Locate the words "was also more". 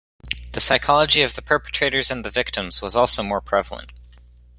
2.81-3.39